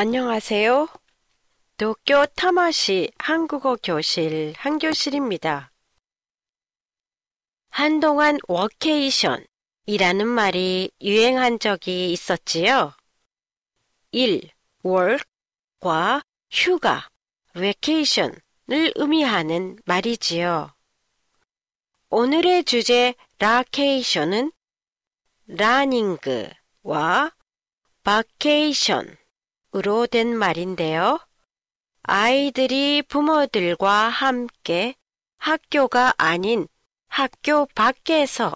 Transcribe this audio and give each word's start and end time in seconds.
안녕하세요. 0.00 0.86
도쿄 1.76 2.26
타마시 2.36 3.10
한국어 3.18 3.74
교실 3.82 4.54
한교실입니다. 4.56 5.72
한동안 7.70 8.38
워케이션이라는 8.46 10.28
말이 10.28 10.92
유행한 11.00 11.58
적이 11.58 12.12
있었지요. 12.12 12.94
1. 14.12 14.48
work과 14.84 16.22
휴가, 16.52 17.08
vacation을 17.56 18.92
의미하는 18.94 19.80
말이지요. 19.84 20.76
오늘의 22.10 22.62
주제 22.62 23.16
라케이션은 23.40 24.52
라닝그와 25.48 27.32
바케이션 28.04 29.17
으로 29.74 30.06
된 30.06 30.36
말인데요. 30.36 31.20
아이들이 32.02 33.02
부모들과 33.02 34.08
함께 34.08 34.94
학교가 35.38 36.14
아닌 36.16 36.66
학교 37.08 37.66
밖에서 37.74 38.54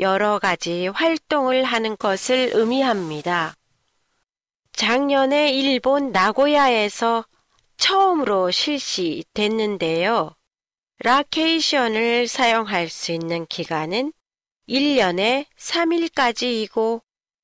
여러 0.00 0.38
가지 0.40 0.88
활동을 0.88 1.62
하는 1.62 1.96
것을 1.96 2.50
의미합니다. 2.54 3.54
작년에 4.72 5.52
일본 5.52 6.10
나고야에서 6.10 7.24
처음으로 7.76 8.50
실시됐는데요. 8.50 10.34
라케이션을 10.98 12.26
사용할 12.26 12.88
수 12.88 13.12
있는 13.12 13.46
기간은 13.46 14.12
1년에 14.68 15.46
3일까지이고 15.56 17.02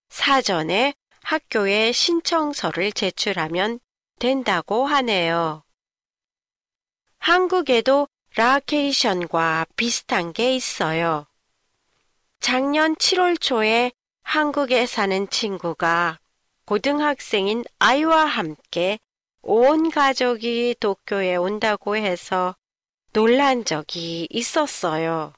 사전에 0.08 0.94
학교에 1.28 1.92
신청서를 1.92 2.90
제출하면 2.90 3.80
된다고 4.18 4.86
하네요. 4.86 5.62
한국에도 7.18 8.08
라케이션과 8.34 9.66
비슷한 9.76 10.32
게 10.32 10.56
있어요. 10.56 11.26
작년 12.40 12.94
7월 12.94 13.38
초에 13.38 13.92
한국에 14.22 14.86
사는 14.86 15.28
친구가 15.28 16.18
고등학생인 16.64 17.62
아이와 17.78 18.24
함께 18.24 18.98
온 19.42 19.90
가족이 19.90 20.76
도쿄에 20.80 21.36
온다고 21.36 21.94
해서 21.94 22.56
놀란 23.12 23.66
적이 23.66 24.28
있었어요. 24.30 25.34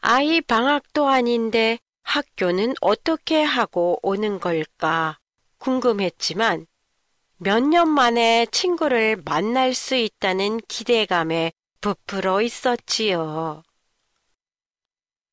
아이 0.00 0.42
방학도 0.42 1.08
아닌데 1.08 1.78
학교는 2.06 2.74
어떻게 2.80 3.42
하고 3.42 3.98
오는 4.00 4.38
걸까 4.38 5.18
궁금했지만 5.58 6.66
몇 7.38 7.60
년 7.60 7.88
만에 7.88 8.46
친구를 8.52 9.20
만날 9.24 9.74
수 9.74 9.96
있다는 9.96 10.60
기대감에 10.68 11.52
부풀어 11.80 12.42
있었지요. 12.42 13.64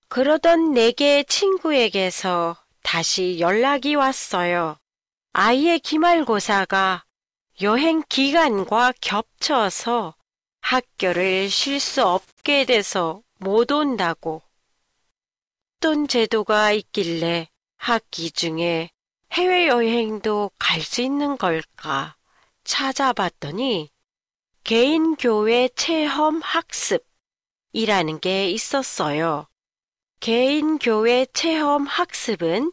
그러던 0.10 0.74
내게 0.74 1.24
친구에게서 1.24 2.58
다시 2.82 3.40
연락이 3.40 3.94
왔어요. 3.96 4.78
아이의 5.32 5.80
기말고사가 5.80 7.06
여행 7.62 8.02
기간과 8.10 8.94
겹쳐서 9.00 10.16
학교를 10.60 11.50
쉴 11.50 11.80
수 11.80 12.04
없게 12.04 12.66
돼서 12.66 13.22
못 13.38 13.72
온다고. 13.72 14.42
어떤 15.84 16.08
제도가 16.08 16.72
있길래 16.72 17.50
학기 17.76 18.32
중에 18.32 18.90
해외여행도 19.34 20.52
갈 20.58 20.82
수 20.82 21.02
있는 21.02 21.38
걸까 21.38 22.16
찾아봤더니 22.64 23.90
개인교회 24.64 25.68
체험 25.76 26.40
학습이라는 26.42 28.22
게 28.22 28.50
있었어요. 28.50 29.48
개인교회 30.22 31.26
체험 31.34 31.86
학습은 31.86 32.72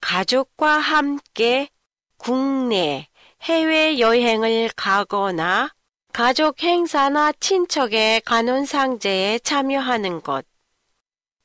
가족과 0.00 0.78
함께 0.78 1.68
국내 2.16 3.08
해외 3.42 3.98
여행을 3.98 4.70
가거나 4.76 5.74
가족 6.12 6.62
행사나 6.62 7.32
친척의 7.32 8.20
간혼상제에 8.20 9.40
참여하는 9.40 10.22
것, 10.22 10.46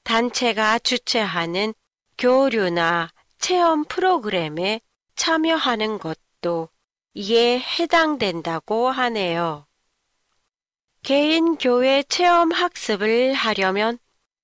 단체가 0.03 0.79
주최하는 0.79 1.73
교류나 2.17 3.11
체험 3.39 3.83
프로그램에 3.85 4.81
참여하는 5.15 5.99
것도 5.99 6.69
이에 7.13 7.59
해당된다고 7.59 8.89
하네요. 8.89 9.65
개인 11.03 11.57
교회 11.57 12.03
체험 12.03 12.51
학습을 12.51 13.33
하려면 13.33 13.97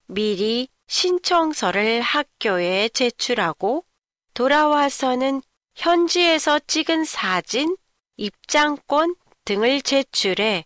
미리 0.07 0.69
신청서를 0.87 2.01
학교에 2.01 2.89
제출하고 2.89 3.85
돌아와서는 4.33 5.41
현지에서 5.75 6.59
찍은 6.65 7.05
사진, 7.05 7.75
입장권 8.15 9.15
등을 9.45 9.81
제출해 9.81 10.65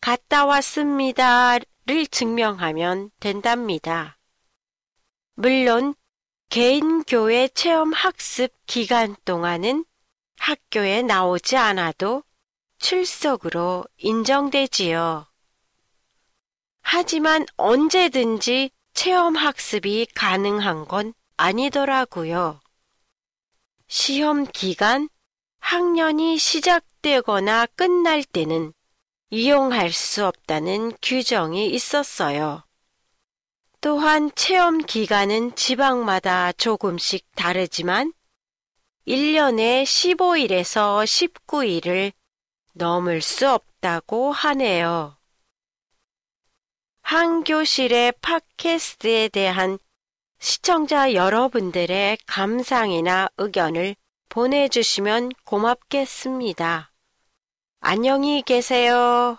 갔다 0.00 0.44
왔습니다를 0.44 2.06
증명하면 2.10 3.10
된답니다. 3.20 4.18
물론 5.42 5.96
개인 6.50 7.02
교회 7.02 7.48
체험 7.48 7.92
학습 7.92 8.52
기간 8.64 9.16
동안은 9.24 9.84
학교에 10.38 11.02
나오지 11.02 11.56
않아도 11.56 12.22
출석으로 12.78 13.84
인정되지요. 13.96 15.26
하지만 16.82 17.44
언제든지 17.56 18.70
체험 18.94 19.34
학습이 19.34 20.06
가능한 20.14 20.86
건 20.86 21.12
아니더라고요. 21.36 22.60
시험 23.88 24.46
기간, 24.46 25.08
학년이 25.58 26.38
시작되거나 26.38 27.66
끝날 27.74 28.22
때는 28.22 28.72
이용할 29.30 29.90
수 29.90 30.24
없다는 30.24 30.92
규정이 31.02 31.68
있었어요. 31.70 32.62
또한 33.82 34.30
체험 34.36 34.78
기간은 34.78 35.56
지방마다 35.56 36.52
조금씩 36.52 37.26
다르지만 37.34 38.12
1년에 39.08 39.82
15일에서 39.82 41.04
19일을 41.04 42.12
넘을 42.74 43.20
수 43.20 43.50
없다고 43.50 44.30
하네요. 44.30 45.16
한 47.02 47.42
교실의 47.42 48.12
팟캐스트에 48.22 49.30
대한 49.30 49.80
시청자 50.38 51.12
여러분들의 51.12 52.18
감상이나 52.24 53.30
의견을 53.36 53.96
보내주시면 54.28 55.30
고맙겠습니다. 55.44 56.92
안녕히 57.80 58.42
계세요. 58.42 59.38